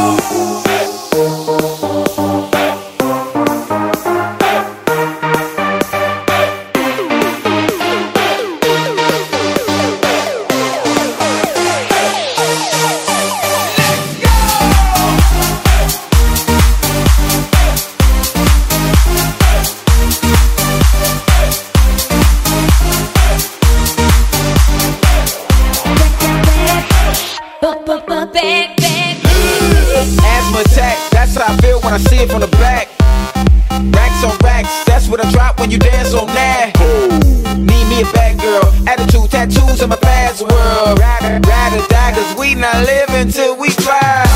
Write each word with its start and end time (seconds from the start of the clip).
Música 0.00 0.69
how 31.50 31.56
I 31.56 31.60
feel 31.60 31.80
when 31.80 31.94
I 31.94 31.98
see 31.98 32.16
it 32.16 32.30
from 32.30 32.40
the 32.40 32.48
back. 32.48 32.88
Racks 33.94 34.24
on 34.24 34.36
racks, 34.38 34.84
that's 34.84 35.08
what 35.08 35.24
I 35.24 35.30
drop 35.30 35.58
when 35.58 35.70
you 35.70 35.78
dance 35.78 36.14
on 36.14 36.26
that. 36.28 36.72
Need 37.56 37.86
me 37.88 38.02
a 38.02 38.12
bad 38.12 38.38
girl, 38.38 38.64
attitude, 38.88 39.30
tattoos 39.30 39.82
in 39.82 39.88
my 39.88 39.96
past 39.96 40.42
world. 40.42 40.98
Ride, 40.98 41.46
ride 41.46 41.72
or 41.78 41.86
die, 41.88 42.12
cause 42.14 42.38
we 42.38 42.54
not 42.54 42.84
living 42.84 43.30
till 43.30 43.56
we 43.56 43.70
try. 43.70 44.29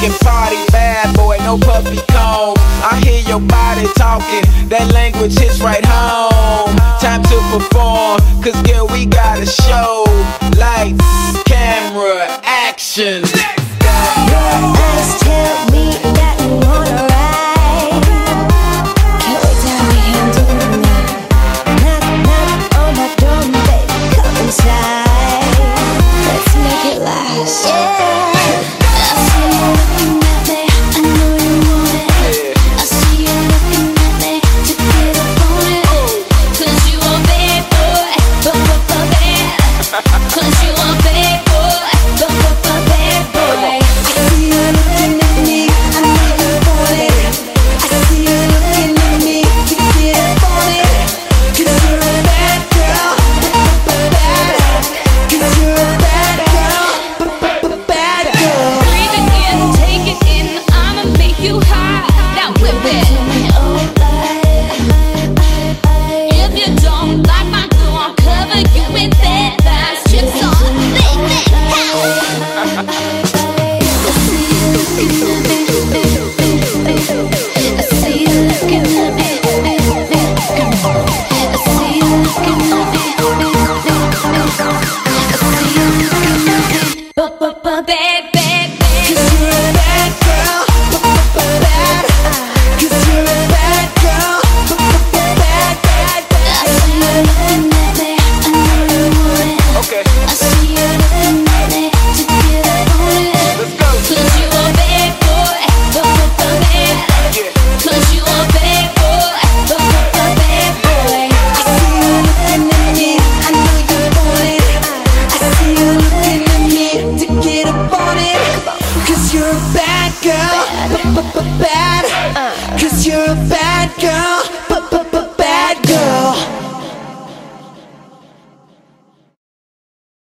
can 0.00 0.12
party, 0.20 0.56
bad 0.72 1.14
boy, 1.16 1.38
no 1.40 1.58
puffy 1.58 2.00
comb. 2.12 2.54
I 2.82 3.00
hear 3.04 3.20
your 3.26 3.40
body 3.40 3.86
talking, 3.96 4.44
that 4.68 4.92
language 4.92 5.38
hits 5.38 5.60
right 5.60 5.84
home. 5.84 6.76
Time 7.00 7.22
to 7.24 7.38
perform, 7.52 8.20
cause 8.42 8.60
girl, 8.62 8.86
we 8.88 9.06
got 9.06 9.38
a 9.38 9.46
show. 9.46 10.04
Lights, 10.58 11.42
camera, 11.44 12.26
action. 12.42 13.22
Tell 15.26 15.70
me 15.70 15.92
that 16.14 16.36
you 16.40 16.68
wanna 16.68 17.06
inside. 24.46 25.56
Let's 26.28 26.54
make 26.54 26.94
it 26.94 27.02
last. 27.02 27.66
Yeah. 27.66 27.85
skin. 78.56 79.05